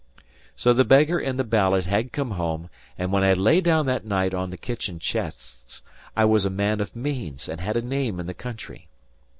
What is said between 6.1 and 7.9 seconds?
I was a man of means and had a